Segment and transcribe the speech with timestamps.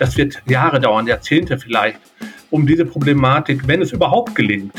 [0.00, 1.98] Das wird Jahre dauern, Jahrzehnte vielleicht,
[2.48, 4.72] um diese Problematik, wenn es überhaupt gelingt,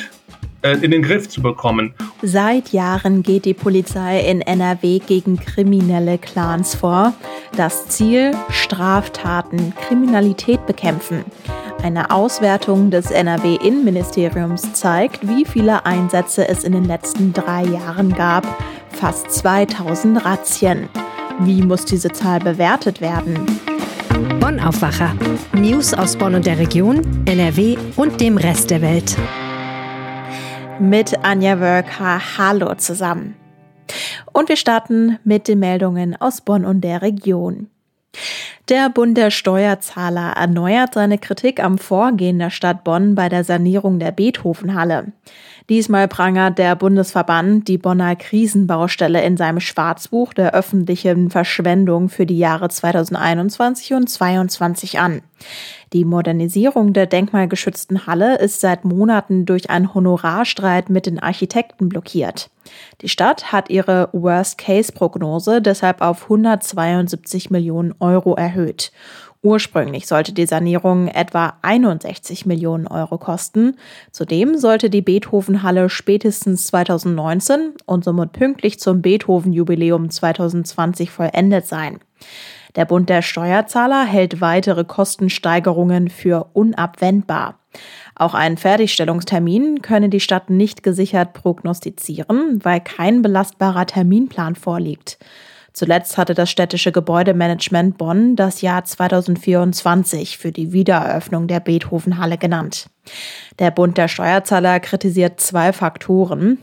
[0.63, 1.93] äh, in den Griff zu bekommen.
[2.23, 7.13] Seit Jahren geht die Polizei in NRW gegen kriminelle Clans vor.
[7.55, 11.23] Das Ziel Straftaten, Kriminalität bekämpfen.
[11.83, 18.47] Eine Auswertung des NRW-Innenministeriums zeigt, wie viele Einsätze es in den letzten drei Jahren gab.
[18.89, 20.89] Fast 2000 Razzien.
[21.41, 23.45] Wie muss diese Zahl bewertet werden?
[24.39, 25.15] Bonn Aufwacher.
[25.53, 29.15] News aus Bonn und der Region, NRW und dem Rest der Welt
[30.81, 32.37] mit Anja Wölker.
[32.37, 33.35] Hallo zusammen.
[34.33, 37.69] Und wir starten mit den Meldungen aus Bonn und der Region.
[38.71, 43.99] Der Bund der Steuerzahler erneuert seine Kritik am Vorgehen der Stadt Bonn bei der Sanierung
[43.99, 45.11] der Beethovenhalle.
[45.67, 52.37] Diesmal prangert der Bundesverband die Bonner Krisenbaustelle in seinem Schwarzbuch der öffentlichen Verschwendung für die
[52.37, 55.21] Jahre 2021 und 2022 an.
[55.93, 62.49] Die Modernisierung der denkmalgeschützten Halle ist seit Monaten durch einen Honorarstreit mit den Architekten blockiert.
[63.01, 68.91] Die Stadt hat ihre Worst-Case-Prognose deshalb auf 172 Millionen Euro erhöht.
[69.43, 73.75] Ursprünglich sollte die Sanierung etwa 61 Millionen Euro kosten.
[74.11, 81.99] Zudem sollte die Beethovenhalle spätestens 2019 und somit pünktlich zum Beethoven-Jubiläum 2020 vollendet sein.
[82.75, 87.59] Der Bund der Steuerzahler hält weitere Kostensteigerungen für unabwendbar.
[88.15, 95.17] Auch einen Fertigstellungstermin könne die Stadt nicht gesichert prognostizieren, weil kein belastbarer Terminplan vorliegt.
[95.73, 102.89] Zuletzt hatte das städtische Gebäudemanagement Bonn das Jahr 2024 für die Wiedereröffnung der Beethovenhalle genannt.
[103.57, 106.57] Der Bund der Steuerzahler kritisiert zwei Faktoren.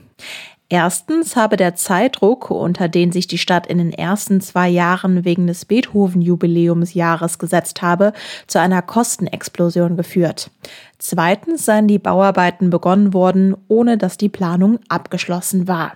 [0.71, 5.47] Erstens habe der Zeitdruck, unter den sich die Stadt in den ersten zwei Jahren wegen
[5.47, 8.13] des Beethoven-Jubiläumsjahres gesetzt habe,
[8.47, 10.51] zu einer Kostenexplosion geführt.
[10.99, 15.95] Zweitens seien die Bauarbeiten begonnen worden, ohne dass die Planung abgeschlossen war.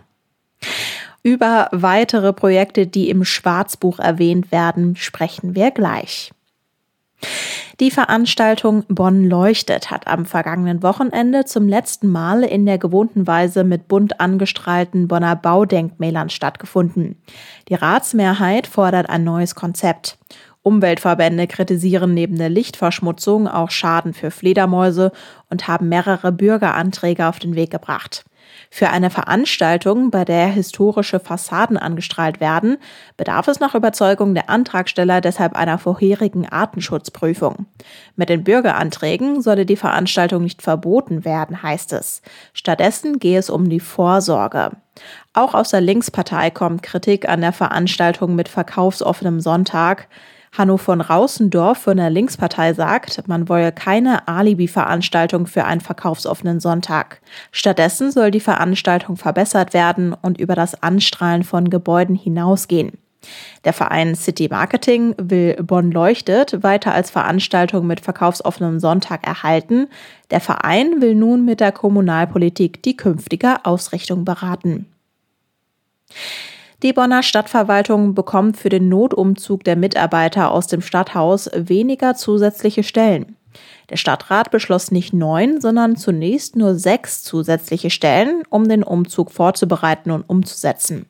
[1.23, 6.33] Über weitere Projekte, die im Schwarzbuch erwähnt werden, sprechen wir gleich.
[7.81, 13.65] Die Veranstaltung Bonn leuchtet hat am vergangenen Wochenende zum letzten Mal in der gewohnten Weise
[13.65, 17.17] mit bunt angestrahlten Bonner Baudenkmälern stattgefunden.
[17.69, 20.19] Die Ratsmehrheit fordert ein neues Konzept.
[20.63, 25.11] Umweltverbände kritisieren neben der Lichtverschmutzung auch Schaden für Fledermäuse
[25.51, 28.25] und haben mehrere Bürgeranträge auf den Weg gebracht.
[28.71, 32.79] Für eine Veranstaltung, bei der historische Fassaden angestrahlt werden,
[33.17, 37.67] bedarf es nach Überzeugung der Antragsteller deshalb einer vorherigen Artenschutzprüfung.
[38.17, 42.23] Mit den Bürgeranträgen solle die Veranstaltung nicht verboten werden, heißt es.
[42.53, 44.73] Stattdessen gehe es um die Vorsorge.
[45.33, 50.09] Auch aus der Linkspartei kommt Kritik an der Veranstaltung mit verkaufsoffenem Sonntag.
[50.53, 57.23] Hanno von Rausendorf von der Linkspartei sagt, man wolle keine Alibi-Veranstaltung für einen verkaufsoffenen Sonntag.
[57.53, 62.99] Stattdessen soll die Veranstaltung verbessert werden und über das Anstrahlen von Gebäuden hinausgehen.
[63.65, 69.89] Der Verein City Marketing will Bonn leuchtet weiter als Veranstaltung mit verkaufsoffenem Sonntag erhalten.
[70.31, 74.87] Der Verein will nun mit der Kommunalpolitik die künftige Ausrichtung beraten.
[76.83, 83.37] Die Bonner Stadtverwaltung bekommt für den Notumzug der Mitarbeiter aus dem Stadthaus weniger zusätzliche Stellen.
[83.91, 90.11] Der Stadtrat beschloss nicht neun, sondern zunächst nur sechs zusätzliche Stellen, um den Umzug vorzubereiten
[90.11, 91.07] und umzusetzen.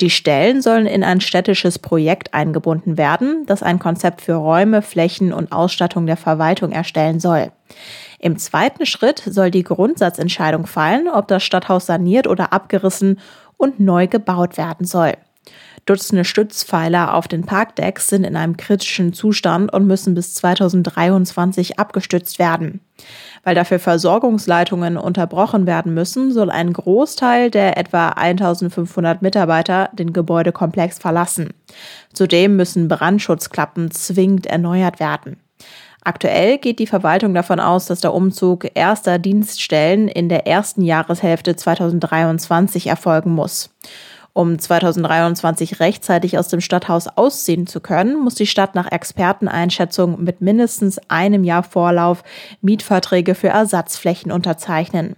[0.00, 5.32] Die Stellen sollen in ein städtisches Projekt eingebunden werden, das ein Konzept für Räume, Flächen
[5.32, 7.50] und Ausstattung der Verwaltung erstellen soll.
[8.20, 13.18] Im zweiten Schritt soll die Grundsatzentscheidung fallen, ob das Stadthaus saniert oder abgerissen
[13.60, 15.14] und neu gebaut werden soll.
[15.86, 22.38] Dutzende Stützpfeiler auf den Parkdecks sind in einem kritischen Zustand und müssen bis 2023 abgestützt
[22.38, 22.80] werden.
[23.44, 30.98] Weil dafür Versorgungsleitungen unterbrochen werden müssen, soll ein Großteil der etwa 1500 Mitarbeiter den Gebäudekomplex
[30.98, 31.54] verlassen.
[32.12, 35.38] Zudem müssen Brandschutzklappen zwingend erneuert werden.
[36.02, 41.56] Aktuell geht die Verwaltung davon aus, dass der Umzug erster Dienststellen in der ersten Jahreshälfte
[41.56, 43.70] 2023 erfolgen muss.
[44.32, 50.40] Um 2023 rechtzeitig aus dem Stadthaus ausziehen zu können, muss die Stadt nach Experteneinschätzung mit
[50.40, 52.22] mindestens einem Jahr Vorlauf
[52.62, 55.16] Mietverträge für Ersatzflächen unterzeichnen.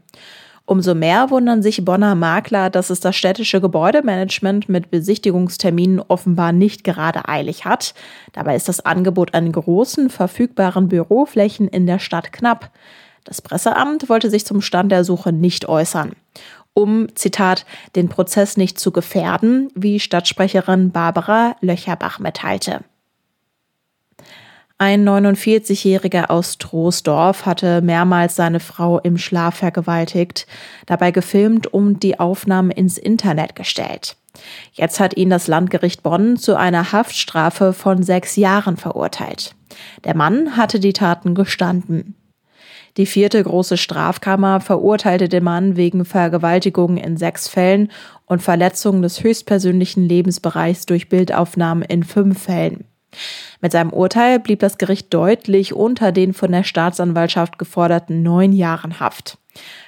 [0.64, 6.84] Umso mehr wundern sich Bonner Makler, dass es das städtische Gebäudemanagement mit Besichtigungsterminen offenbar nicht
[6.84, 7.94] gerade eilig hat.
[8.32, 12.70] Dabei ist das Angebot an großen, verfügbaren Büroflächen in der Stadt knapp.
[13.24, 16.12] Das Presseamt wollte sich zum Stand der Suche nicht äußern.
[16.74, 17.66] Um, Zitat,
[17.96, 22.80] den Prozess nicht zu gefährden, wie Stadtsprecherin Barbara Löcherbach mitteilte.
[24.84, 30.48] Ein 49-Jähriger aus Troisdorf hatte mehrmals seine Frau im Schlaf vergewaltigt,
[30.86, 34.16] dabei gefilmt und die Aufnahmen ins Internet gestellt.
[34.72, 39.54] Jetzt hat ihn das Landgericht Bonn zu einer Haftstrafe von sechs Jahren verurteilt.
[40.02, 42.16] Der Mann hatte die Taten gestanden.
[42.96, 47.92] Die vierte große Strafkammer verurteilte den Mann wegen Vergewaltigung in sechs Fällen
[48.26, 52.88] und Verletzung des höchstpersönlichen Lebensbereichs durch Bildaufnahmen in fünf Fällen.
[53.60, 59.00] Mit seinem Urteil blieb das Gericht deutlich unter den von der Staatsanwaltschaft geforderten neun Jahren
[59.00, 59.38] Haft.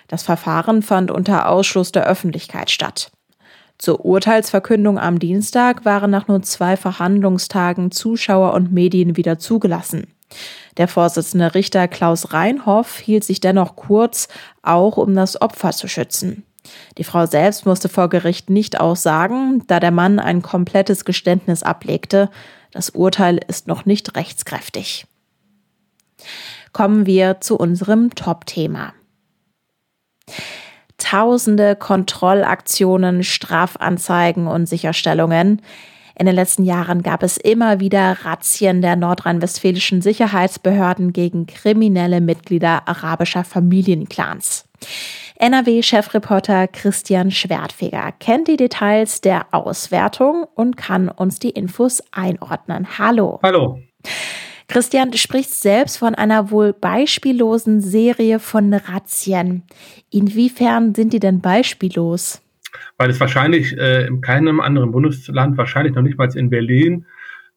[0.08, 3.10] Das Verfahren fand unter Ausschluss der Öffentlichkeit statt.
[3.78, 10.06] Zur Urteilsverkündung am Dienstag waren nach nur zwei Verhandlungstagen Zuschauer und Medien wieder zugelassen.
[10.76, 14.28] Der Vorsitzende Richter Klaus Reinhoff hielt sich dennoch kurz,
[14.62, 16.44] auch um das Opfer zu schützen.
[16.98, 22.30] Die Frau selbst musste vor Gericht nicht aussagen, da der Mann ein komplettes Geständnis ablegte.
[22.74, 25.06] Das Urteil ist noch nicht rechtskräftig.
[26.72, 28.92] Kommen wir zu unserem Top-Thema.
[30.98, 35.62] Tausende Kontrollaktionen, Strafanzeigen und Sicherstellungen.
[36.18, 42.88] In den letzten Jahren gab es immer wieder Razzien der nordrhein-westfälischen Sicherheitsbehörden gegen kriminelle Mitglieder
[42.88, 44.63] arabischer Familienclans.
[45.38, 52.98] NRW-Chefreporter Christian Schwertfeger kennt die Details der Auswertung und kann uns die Infos einordnen.
[52.98, 53.40] Hallo.
[53.42, 53.80] Hallo.
[54.68, 59.62] Christian, du sprichst selbst von einer wohl beispiellosen Serie von Razzien.
[60.10, 62.40] Inwiefern sind die denn beispiellos?
[62.96, 67.06] Weil es wahrscheinlich äh, in keinem anderen Bundesland, wahrscheinlich noch nicht mal in Berlin,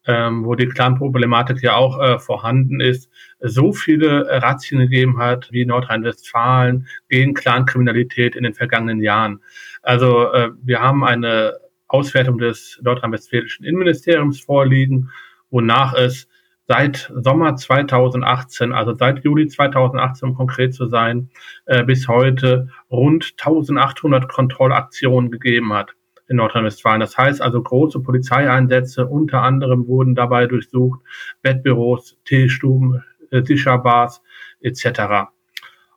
[0.07, 5.65] ähm, wo die Clan-Problematik ja auch äh, vorhanden ist, so viele Razzien gegeben hat wie
[5.65, 9.41] Nordrhein-Westfalen gegen Clankriminalität in den vergangenen Jahren.
[9.83, 11.57] Also äh, wir haben eine
[11.87, 15.09] Auswertung des nordrhein-westfälischen Innenministeriums vorliegen,
[15.49, 16.27] wonach es
[16.67, 21.29] seit Sommer 2018, also seit Juli 2018, um konkret zu sein,
[21.65, 25.96] äh, bis heute rund 1800 Kontrollaktionen gegeben hat
[26.27, 26.99] in Nordrhein-Westfalen.
[26.99, 31.01] Das heißt also große Polizeieinsätze, unter anderem wurden dabei durchsucht
[31.41, 34.21] Bettbüros, Teestuben, äh, Shisha-Bars
[34.61, 35.29] etc.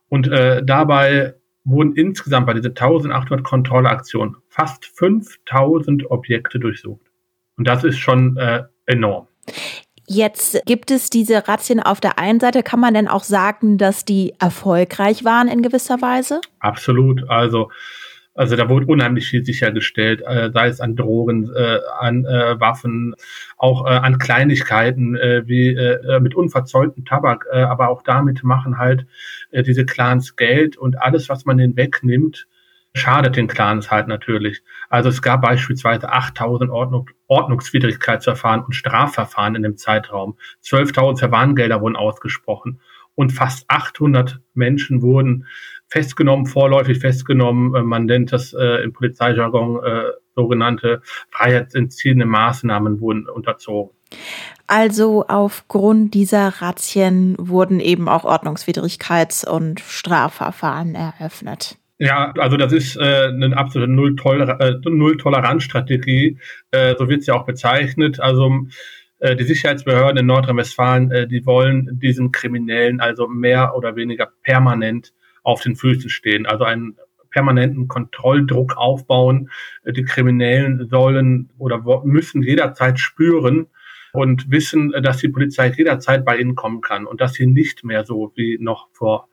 [0.09, 7.05] Und äh, dabei wurden insgesamt bei diesen 1800 Kontrollaktionen fast 5000 Objekte durchsucht.
[7.57, 9.27] Und das ist schon äh, enorm.
[10.07, 12.63] Jetzt gibt es diese Razzien auf der einen Seite.
[12.63, 16.41] Kann man denn auch sagen, dass die erfolgreich waren in gewisser Weise?
[16.59, 17.29] Absolut.
[17.29, 17.69] Also
[18.33, 23.13] also da wurde unheimlich viel sichergestellt, äh, sei es an Drogen, äh, an äh, Waffen,
[23.57, 28.77] auch äh, an Kleinigkeiten äh, wie äh, mit unverzolltem Tabak, äh, aber auch damit machen
[28.77, 29.05] halt
[29.51, 32.47] äh, diese Clans Geld und alles, was man denen wegnimmt,
[32.93, 34.63] schadet den Clans halt natürlich.
[34.89, 40.37] Also es gab beispielsweise 8000 Ordnung, Ordnungswidrigkeitsverfahren und Strafverfahren in dem Zeitraum.
[40.63, 42.81] 12.000 Verwarngelder wurden ausgesprochen
[43.15, 45.45] und fast 800 Menschen wurden
[45.91, 47.75] festgenommen, vorläufig festgenommen.
[47.75, 50.03] Äh, man nennt das äh, im Polizeijargon äh,
[50.35, 53.93] sogenannte freiheitsentziehende Maßnahmen wurden unterzogen.
[54.67, 61.77] Also aufgrund dieser Razzien wurden eben auch Ordnungswidrigkeits- und Strafverfahren eröffnet.
[61.99, 66.39] Ja, also das ist äh, eine absolute Null-Toleranz-Strategie,
[66.71, 68.19] äh, so wird es ja auch bezeichnet.
[68.19, 68.65] Also
[69.19, 75.13] äh, die Sicherheitsbehörden in Nordrhein-Westfalen, äh, die wollen diesen Kriminellen also mehr oder weniger permanent
[75.43, 76.45] auf den Füßen stehen.
[76.45, 76.97] Also einen
[77.31, 79.49] permanenten Kontrolldruck aufbauen.
[79.85, 83.67] Die Kriminellen sollen oder müssen jederzeit spüren
[84.13, 88.05] und wissen, dass die Polizei jederzeit bei ihnen kommen kann und dass sie nicht mehr
[88.05, 89.29] so wie noch vor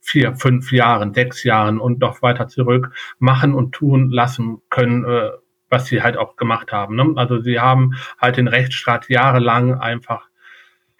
[0.00, 5.30] vier, fünf Jahren, sechs Jahren und noch weiter zurück machen und tun lassen können, äh,
[5.68, 6.96] was sie halt auch gemacht haben.
[6.96, 7.12] Ne?
[7.16, 10.29] Also sie haben halt den Rechtsstaat jahrelang einfach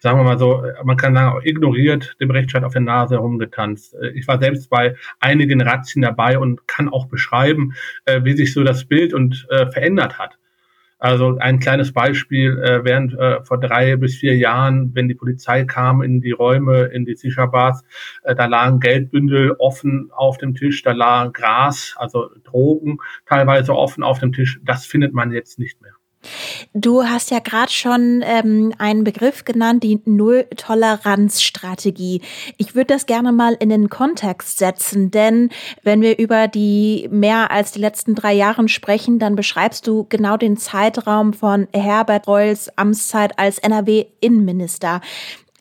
[0.00, 3.94] sagen wir mal so, man kann sagen, ignoriert, dem Rechtsstaat auf der Nase herumgetanzt.
[3.94, 7.74] Äh, ich war selbst bei einigen Razzien dabei und kann auch beschreiben,
[8.06, 10.38] äh, wie sich so das Bild und äh, verändert hat.
[10.98, 15.64] Also ein kleines Beispiel, äh, während äh, vor drei bis vier Jahren, wenn die Polizei
[15.64, 17.82] kam in die Räume, in die Shisha-Bars,
[18.22, 24.18] da lagen Geldbündel offen auf dem Tisch, da lag Gras, also Drogen teilweise offen auf
[24.18, 24.60] dem Tisch.
[24.62, 25.92] Das findet man jetzt nicht mehr.
[26.74, 32.20] Du hast ja gerade schon ähm, einen Begriff genannt, die Null-Toleranz-Strategie.
[32.58, 35.48] Ich würde das gerne mal in den Kontext setzen, denn
[35.82, 40.36] wenn wir über die mehr als die letzten drei Jahre sprechen, dann beschreibst du genau
[40.36, 45.00] den Zeitraum von Herbert Reuls Amtszeit als NRW-Innenminister.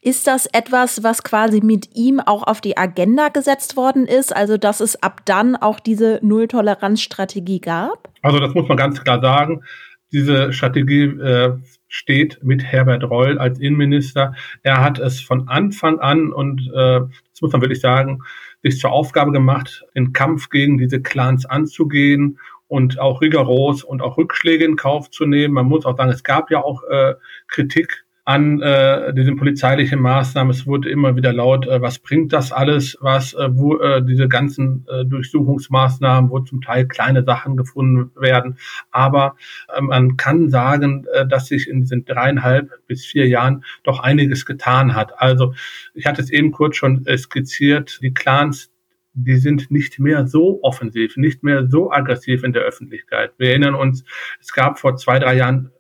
[0.02, 4.36] Ist das etwas, was quasi mit ihm auch auf die Agenda gesetzt worden ist?
[4.36, 8.10] Also, dass es ab dann auch diese Null-Toleranz-Strategie gab?
[8.22, 9.64] Also, das muss man ganz klar sagen.
[10.12, 14.34] Diese Strategie äh, steht mit Herbert Reul als Innenminister.
[14.64, 17.02] Er hat es von Anfang an und äh,
[17.32, 18.20] das muss man wirklich sagen,
[18.64, 24.18] sich zur Aufgabe gemacht, den Kampf gegen diese Clans anzugehen und auch rigoros und auch
[24.18, 25.54] Rückschläge in Kauf zu nehmen.
[25.54, 27.16] Man muss auch sagen, es gab ja auch äh,
[27.48, 30.52] Kritik an äh, diesen polizeilichen Maßnahmen.
[30.52, 34.28] Es wurde immer wieder laut, äh, was bringt das alles, was, äh, wo äh, diese
[34.28, 38.60] ganzen äh, Durchsuchungsmaßnahmen, wo zum Teil kleine Sachen gefunden werden.
[38.92, 39.36] Aber
[39.76, 44.46] äh, man kann sagen, äh, dass sich in diesen dreieinhalb bis vier Jahren doch einiges
[44.46, 45.20] getan hat.
[45.20, 45.56] Also
[45.96, 48.70] ich hatte es eben kurz schon äh, skizziert, die Clans,
[49.16, 53.32] die sind nicht mehr so offensiv, nicht mehr so aggressiv in der Öffentlichkeit.
[53.40, 54.04] Wir erinnern uns,
[54.40, 55.72] es gab vor zwei, drei Jahren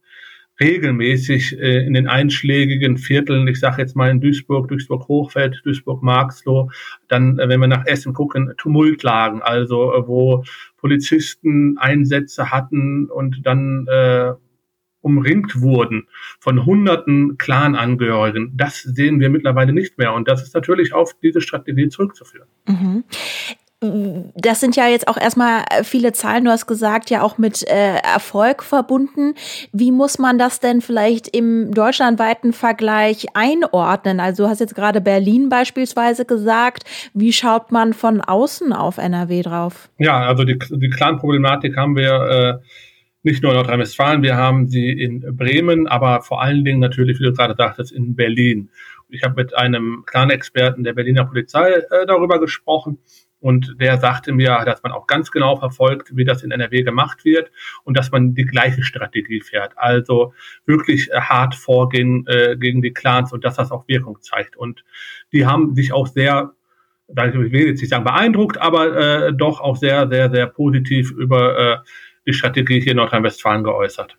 [0.60, 6.70] regelmäßig äh, in den einschlägigen Vierteln, ich sage jetzt mal in Duisburg, Duisburg-Hochfeld, Duisburg-Marxloh,
[7.08, 10.44] dann, äh, wenn wir nach Essen gucken, Tumultlagen, also äh, wo
[10.78, 14.34] Polizisten Einsätze hatten und dann äh,
[15.02, 16.08] umringt wurden
[16.40, 18.52] von hunderten Clan-Angehörigen.
[18.56, 20.14] Das sehen wir mittlerweile nicht mehr.
[20.14, 22.48] Und das ist natürlich auf diese Strategie zurückzuführen.
[22.68, 23.06] Mhm
[23.82, 27.96] das sind ja jetzt auch erstmal viele Zahlen, du hast gesagt, ja auch mit äh,
[28.00, 29.36] Erfolg verbunden.
[29.72, 34.20] Wie muss man das denn vielleicht im deutschlandweiten Vergleich einordnen?
[34.20, 36.84] Also du hast jetzt gerade Berlin beispielsweise gesagt.
[37.14, 39.90] Wie schaut man von außen auf NRW drauf?
[39.98, 42.66] Ja, also die, die Clan-Problematik haben wir äh,
[43.24, 47.24] nicht nur in Nordrhein-Westfalen, wir haben sie in Bremen, aber vor allen Dingen natürlich, wie
[47.24, 48.72] du gerade sagtest, in Berlin.
[49.08, 53.00] Ich habe mit einem Clan-Experten der Berliner Polizei äh, darüber gesprochen
[53.40, 57.24] und der sagte mir, dass man auch ganz genau verfolgt, wie das in NRW gemacht
[57.24, 57.52] wird
[57.84, 59.74] und dass man die gleiche Strategie fährt.
[59.78, 60.34] Also
[60.66, 64.58] wirklich äh, hart vorgehen äh, gegen die Clans und dass das auch Wirkung zeigt.
[64.58, 64.84] Und
[65.32, 66.52] die haben sich auch sehr,
[67.08, 71.58] ich will jetzt nicht sagen beeindruckt, aber äh, doch auch sehr, sehr, sehr positiv über
[71.58, 71.78] äh,
[72.28, 74.18] die Strategie hier in Nordrhein-Westfalen geäußert.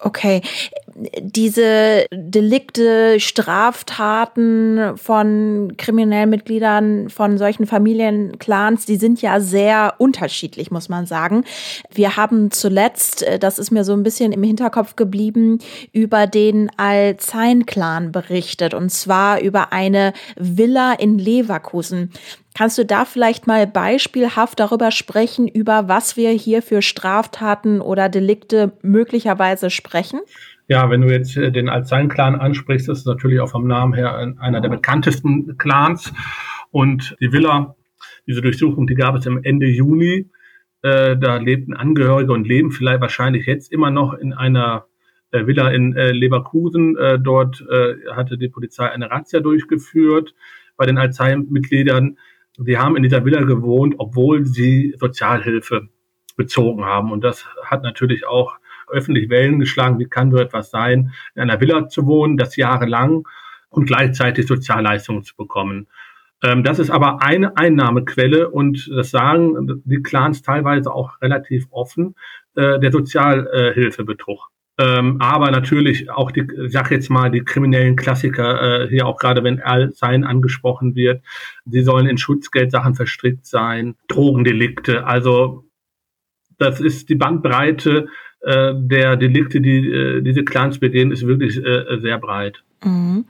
[0.00, 0.42] Okay,
[1.20, 10.88] diese Delikte, Straftaten von kriminellen Mitgliedern von solchen Familienclans, die sind ja sehr unterschiedlich, muss
[10.88, 11.44] man sagen.
[11.92, 15.58] Wir haben zuletzt, äh, das ist mir so ein bisschen im Hinterkopf geblieben,
[15.92, 22.10] über den Alzein-Clan berichtet und zwar über eine Villa in Leverkusen.
[22.54, 28.08] Kannst du da vielleicht mal beispielhaft darüber sprechen, über was wir hier für Straftaten oder
[28.08, 30.20] Delikte möglicherweise sprechen?
[30.68, 34.60] Ja, wenn du jetzt äh, den Alzein-Clan ansprichst, ist natürlich auch vom Namen her einer
[34.60, 36.12] der bekanntesten Clans.
[36.70, 37.74] Und die Villa,
[38.26, 40.30] diese Durchsuchung, die gab es im Ende Juni.
[40.82, 44.84] Äh, da lebten Angehörige und leben vielleicht wahrscheinlich jetzt immer noch in einer
[45.30, 46.96] äh, Villa in Leverkusen.
[47.20, 47.64] dort
[48.12, 50.34] hatte die Polizei eine Razzia durchgeführt
[50.76, 52.16] bei den Alzheimer-Mitgliedern
[52.58, 55.88] die haben in dieser Villa gewohnt, obwohl sie Sozialhilfe
[56.36, 57.12] bezogen haben.
[57.12, 58.58] Und das hat natürlich auch
[58.90, 59.98] öffentlich Wellen geschlagen.
[59.98, 63.26] Wie kann so etwas sein, in einer Villa zu wohnen, das jahrelang
[63.70, 65.86] und gleichzeitig Sozialleistungen zu bekommen?
[66.42, 72.14] Ähm, das ist aber eine Einnahmequelle und das sagen die Clans teilweise auch relativ offen,
[72.54, 74.48] äh, der Sozialhilfebetrug.
[74.80, 79.42] Ähm, aber natürlich auch die, sag jetzt mal, die kriminellen Klassiker, äh, hier auch gerade
[79.42, 79.60] wenn
[79.92, 81.24] Sein angesprochen wird,
[81.66, 85.64] sie sollen in Schutzgeldsachen verstrickt sein, Drogendelikte, also
[86.58, 88.08] das ist die Bandbreite
[88.44, 92.62] der Delikte, die äh, diese Clans begehen, ist wirklich äh, sehr breit.
[92.84, 93.24] Mhm.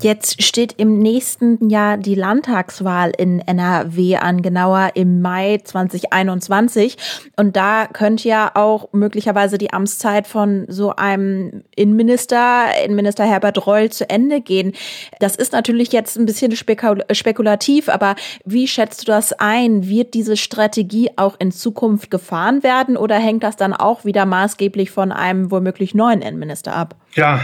[0.00, 6.96] Jetzt steht im nächsten Jahr die Landtagswahl in NRW an, genauer im Mai 2021.
[7.36, 13.90] Und da könnte ja auch möglicherweise die Amtszeit von so einem Innenminister, Innenminister Herbert Reul,
[13.90, 14.72] zu Ende gehen.
[15.18, 19.88] Das ist natürlich jetzt ein bisschen spekulativ, aber wie schätzt du das ein?
[19.88, 24.92] Wird diese Strategie auch in Zukunft gefahren werden oder hängt das dann auch wieder maßgeblich
[24.92, 26.94] von einem womöglich neuen Innenminister ab?
[27.14, 27.40] Ja,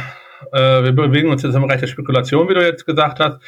[0.52, 3.40] äh, wir bewegen uns jetzt im Bereich der Spekulation, wie du jetzt gesagt hast,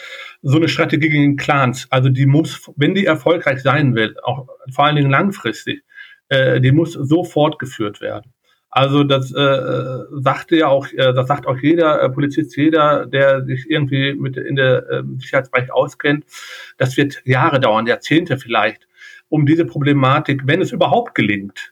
[0.43, 4.87] so eine Strategie gegen Clans, also die muss, wenn die erfolgreich sein will, auch vor
[4.87, 5.83] allen Dingen langfristig,
[6.29, 8.33] äh, die muss so fortgeführt werden.
[8.75, 13.45] Also das äh, sagte ja auch, äh, das sagt auch jeder äh, Polizist, jeder, der
[13.45, 16.25] sich irgendwie mit in der äh, Sicherheitsbereich auskennt.
[16.79, 18.89] Das wird Jahre dauern, Jahrzehnte vielleicht,
[19.29, 21.72] um diese Problematik, wenn es überhaupt gelingt,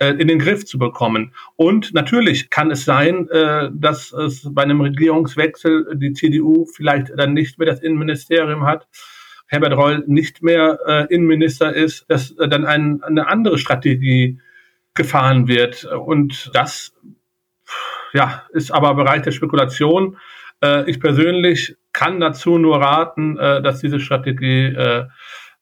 [0.00, 1.34] äh, in den Griff zu bekommen.
[1.56, 7.34] Und natürlich kann es sein, äh, dass es bei einem Regierungswechsel die CDU vielleicht dann
[7.34, 8.88] nicht mehr das Innenministerium hat.
[9.46, 14.40] Herbert Reul nicht mehr äh, Innenminister ist, dass dann ein, eine andere Strategie
[14.94, 15.84] gefahren wird.
[15.84, 16.94] Und das
[18.14, 20.16] ja, ist aber Bereich der Spekulation.
[20.86, 24.76] Ich persönlich kann dazu nur raten, dass diese Strategie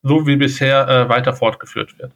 [0.03, 2.13] so wie bisher weiter fortgeführt wird.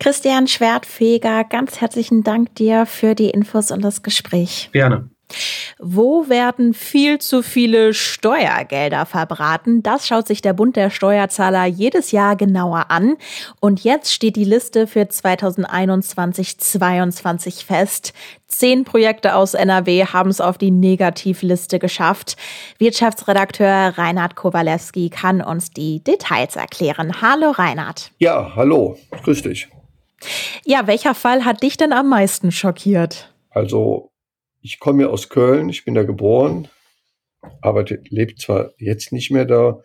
[0.00, 4.70] Christian Schwertfeger, ganz herzlichen Dank dir für die Infos und das Gespräch.
[4.72, 5.10] Gerne.
[5.78, 9.82] Wo werden viel zu viele Steuergelder verbraten?
[9.82, 13.16] Das schaut sich der Bund der Steuerzahler jedes Jahr genauer an.
[13.60, 18.14] Und jetzt steht die Liste für 2021-22 fest.
[18.48, 22.38] Zehn Projekte aus NRW haben es auf die Negativliste geschafft.
[22.78, 27.20] Wirtschaftsredakteur Reinhard Kowalewski kann uns die Details erklären.
[27.20, 28.12] Hallo Reinhard.
[28.18, 28.96] Ja, hallo.
[29.22, 29.68] Grüß dich.
[30.64, 33.32] Ja, welcher Fall hat dich denn am meisten schockiert?
[33.50, 34.10] Also
[34.60, 36.68] ich komme ja aus Köln, ich bin da geboren,
[37.60, 39.82] arbeite, lebt zwar jetzt nicht mehr da,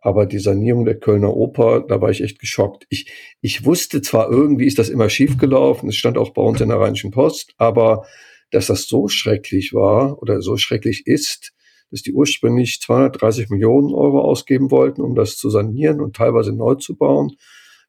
[0.00, 2.86] aber die Sanierung der Kölner Oper, da war ich echt geschockt.
[2.88, 6.68] Ich, ich wusste zwar irgendwie ist das immer schiefgelaufen, es stand auch bei uns in
[6.68, 8.06] der Rheinischen Post, aber
[8.50, 11.52] dass das so schrecklich war oder so schrecklich ist,
[11.90, 16.74] dass die ursprünglich 230 Millionen Euro ausgeben wollten, um das zu sanieren und teilweise neu
[16.76, 17.36] zu bauen.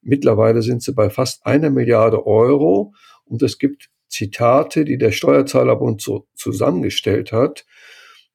[0.01, 2.93] Mittlerweile sind sie bei fast einer Milliarde Euro
[3.25, 7.65] und es gibt Zitate, die der Steuerzahlerbund so zusammengestellt hat,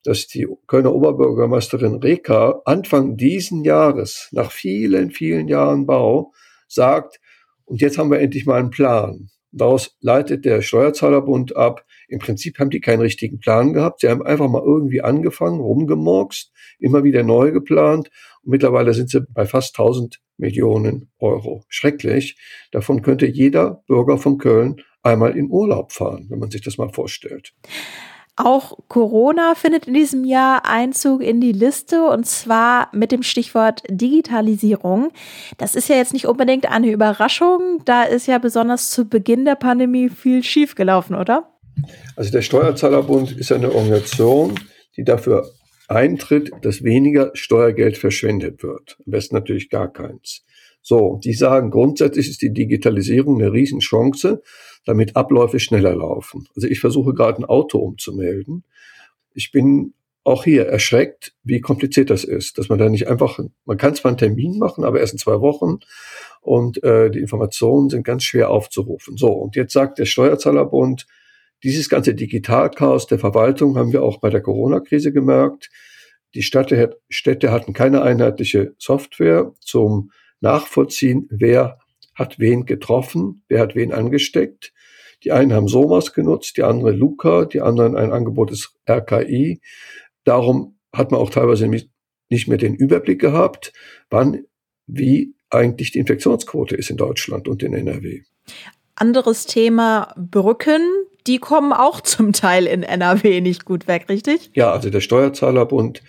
[0.05, 6.33] dass die Kölner Oberbürgermeisterin Reka Anfang diesen Jahres, nach vielen, vielen Jahren Bau,
[6.69, 7.21] sagt,
[7.65, 9.31] und jetzt haben wir endlich mal einen Plan.
[9.57, 14.01] Daraus leitet der Steuerzahlerbund ab, im Prinzip haben die keinen richtigen Plan gehabt.
[14.01, 18.11] Sie haben einfach mal irgendwie angefangen, rumgemorkst, immer wieder neu geplant.
[18.43, 21.65] Und mittlerweile sind sie bei fast 1000 Millionen Euro.
[21.69, 22.37] Schrecklich.
[22.73, 26.93] Davon könnte jeder Bürger von Köln einmal in Urlaub fahren, wenn man sich das mal
[26.93, 27.55] vorstellt.
[28.37, 33.83] Auch Corona findet in diesem Jahr Einzug in die Liste und zwar mit dem Stichwort
[33.89, 35.13] Digitalisierung.
[35.57, 37.83] Das ist ja jetzt nicht unbedingt eine Überraschung.
[37.85, 41.55] Da ist ja besonders zu Beginn der Pandemie viel schiefgelaufen, oder?
[42.17, 44.55] Also der Steuerzahlerbund ist eine Organisation,
[44.97, 45.49] die dafür
[45.87, 48.97] eintritt, dass weniger Steuergeld verschwendet wird.
[49.07, 50.45] Am besten natürlich gar keins.
[50.83, 54.43] So, die sagen, grundsätzlich ist die Digitalisierung eine Riesenchance,
[54.85, 56.49] damit Abläufe schneller laufen.
[56.55, 58.65] Also ich versuche gerade ein Auto umzumelden.
[59.35, 59.95] Ich bin
[60.25, 64.11] auch hier erschreckt, wie kompliziert das ist, dass man da nicht einfach, man kann zwar
[64.11, 65.81] einen Termin machen, aber erst in zwei Wochen
[66.41, 69.17] und äh, die Informationen sind ganz schwer aufzurufen.
[69.17, 71.07] So, und jetzt sagt der Steuerzahlerbund,
[71.63, 75.71] dieses ganze Digitalchaos der Verwaltung haben wir auch bei der Corona-Krise gemerkt.
[76.35, 81.79] Die Städte, Städte hatten keine einheitliche Software zum nachvollziehen, wer
[82.15, 84.74] hat wen getroffen, wer hat wen angesteckt.
[85.25, 89.61] Die einen haben SOMAS genutzt, die anderen Luca, die anderen ein Angebot des RKI.
[90.25, 93.73] Darum hat man auch teilweise nicht mehr den Überblick gehabt,
[94.11, 94.45] wann,
[94.87, 98.23] wie eigentlich die Infektionsquote ist in Deutschland und in NRW.
[98.97, 100.83] Anderes Thema Brücken.
[101.27, 104.51] Die kommen auch zum Teil in NRW nicht gut weg, richtig?
[104.55, 106.03] Ja, also der Steuerzahlerbund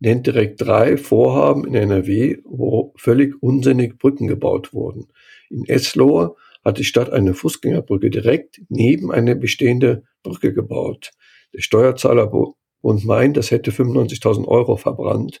[0.00, 5.08] nennt direkt drei Vorhaben in NRW, wo völlig unsinnig Brücken gebaut wurden.
[5.48, 11.12] In Eslohe hat die Stadt eine Fußgängerbrücke direkt neben eine bestehende Brücke gebaut.
[11.54, 15.40] Der Steuerzahlerbund meint, das hätte 95.000 Euro verbrannt.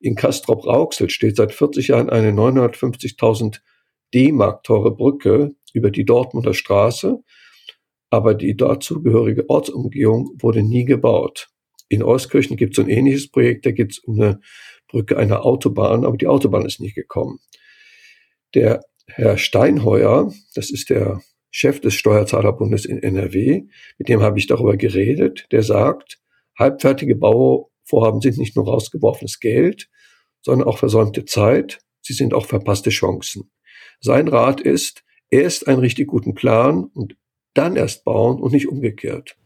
[0.00, 3.60] In Castrop-Rauxel steht seit 40 Jahren eine 950.000
[4.14, 7.22] D-Mark teure Brücke über die Dortmunder Straße,
[8.10, 11.48] aber die dazugehörige Ortsumgehung wurde nie gebaut.
[11.88, 14.40] In Euskirchen gibt es ein ähnliches Projekt, da geht es um eine
[14.88, 17.38] Brücke einer Autobahn, aber die Autobahn ist nicht gekommen.
[18.54, 23.64] Der Herr Steinheuer, das ist der Chef des Steuerzahlerbundes in NRW,
[23.98, 26.18] mit dem habe ich darüber geredet, der sagt,
[26.58, 29.88] halbfertige Bauvorhaben sind nicht nur rausgeworfenes Geld,
[30.42, 33.50] sondern auch versäumte Zeit, sie sind auch verpasste Chancen.
[34.00, 37.16] Sein Rat ist, erst einen richtig guten Plan und
[37.54, 39.36] dann erst bauen und nicht umgekehrt.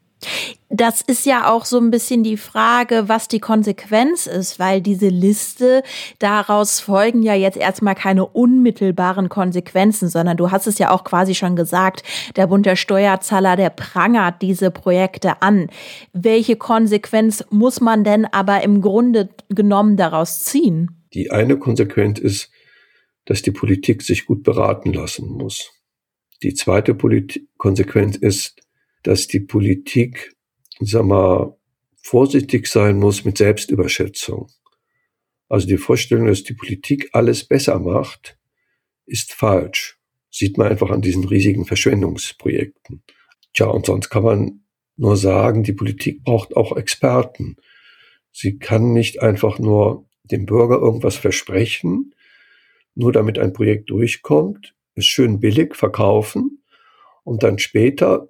[0.68, 5.08] Das ist ja auch so ein bisschen die Frage, was die Konsequenz ist, weil diese
[5.08, 5.82] Liste,
[6.18, 11.34] daraus folgen ja jetzt erstmal keine unmittelbaren Konsequenzen, sondern du hast es ja auch quasi
[11.34, 12.02] schon gesagt,
[12.36, 15.68] der Bund der Steuerzahler, der prangert diese Projekte an.
[16.12, 21.02] Welche Konsequenz muss man denn aber im Grunde genommen daraus ziehen?
[21.14, 22.50] Die eine Konsequenz ist,
[23.24, 25.70] dass die Politik sich gut beraten lassen muss.
[26.42, 28.56] Die zweite Polit Konsequenz ist,
[29.02, 30.34] dass die Politik,
[30.80, 31.56] sag mal,
[32.02, 34.48] vorsichtig sein muss mit Selbstüberschätzung.
[35.48, 38.38] Also die Vorstellung, dass die Politik alles besser macht,
[39.06, 39.98] ist falsch.
[40.30, 43.02] Sieht man einfach an diesen riesigen Verschwendungsprojekten.
[43.52, 44.64] Tja, und sonst kann man
[44.96, 47.56] nur sagen, die Politik braucht auch Experten.
[48.32, 52.14] Sie kann nicht einfach nur dem Bürger irgendwas versprechen,
[52.94, 56.62] nur damit ein Projekt durchkommt, es schön billig verkaufen
[57.24, 58.28] und dann später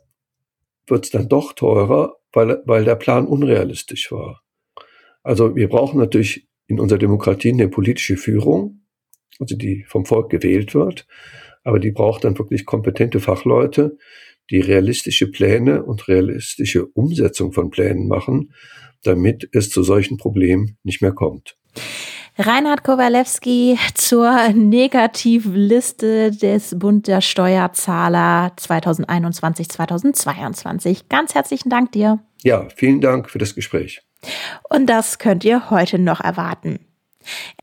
[0.87, 4.43] wird es dann doch teurer, weil, weil der Plan unrealistisch war.
[5.23, 8.83] Also wir brauchen natürlich in unserer Demokratie eine politische Führung,
[9.38, 11.07] also die vom Volk gewählt wird,
[11.64, 13.97] aber die braucht dann wirklich kompetente Fachleute,
[14.51, 18.53] die realistische Pläne und realistische Umsetzung von Plänen machen,
[19.03, 21.57] damit es zu solchen Problemen nicht mehr kommt.
[22.42, 31.03] Reinhard Kowalewski zur Negativliste des Bund der Steuerzahler 2021-2022.
[31.11, 32.20] Ganz herzlichen Dank dir.
[32.42, 34.00] Ja, vielen Dank für das Gespräch.
[34.70, 36.79] Und das könnt ihr heute noch erwarten.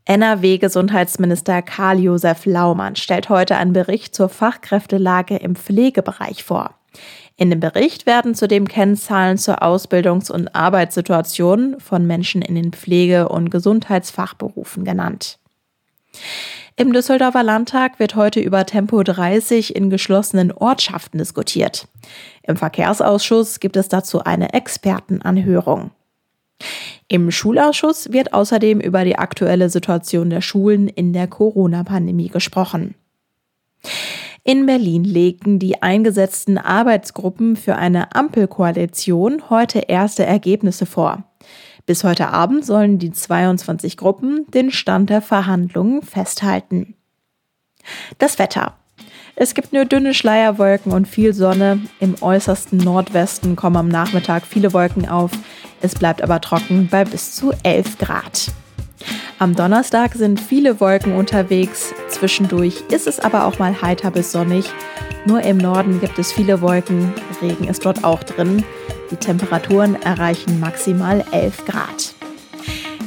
[0.06, 6.76] NRW-Gesundheitsminister Karl-Josef Laumann stellt heute einen Bericht zur Fachkräftelage im Pflegebereich vor.
[7.40, 13.30] In dem Bericht werden zudem Kennzahlen zur Ausbildungs- und Arbeitssituation von Menschen in den Pflege-
[13.30, 15.38] und Gesundheitsfachberufen genannt.
[16.76, 21.88] Im Düsseldorfer Landtag wird heute über Tempo 30 in geschlossenen Ortschaften diskutiert.
[22.42, 25.92] Im Verkehrsausschuss gibt es dazu eine Expertenanhörung.
[27.08, 32.96] Im Schulausschuss wird außerdem über die aktuelle Situation der Schulen in der Corona-Pandemie gesprochen.
[34.50, 41.26] In Berlin legten die eingesetzten Arbeitsgruppen für eine Ampelkoalition heute erste Ergebnisse vor.
[41.86, 46.96] Bis heute Abend sollen die 22 Gruppen den Stand der Verhandlungen festhalten.
[48.20, 48.78] Das Wetter.
[49.36, 51.82] Es gibt nur dünne Schleierwolken und viel Sonne.
[52.00, 55.32] Im äußersten Nordwesten kommen am Nachmittag viele Wolken auf.
[55.82, 58.54] Es bleibt aber trocken bei bis zu 11 Grad.
[59.40, 64.66] Am Donnerstag sind viele Wolken unterwegs, zwischendurch ist es aber auch mal heiter bis sonnig.
[65.26, 68.64] Nur im Norden gibt es viele Wolken, Regen ist dort auch drin.
[69.12, 72.16] Die Temperaturen erreichen maximal 11 Grad.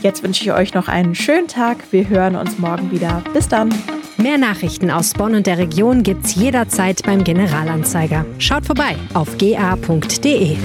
[0.03, 1.79] Jetzt wünsche ich euch noch einen schönen Tag.
[1.91, 3.23] Wir hören uns morgen wieder.
[3.35, 3.75] Bis dann.
[4.17, 8.25] Mehr Nachrichten aus Bonn und der Region gibt's jederzeit beim Generalanzeiger.
[8.39, 10.57] Schaut vorbei auf ga.de.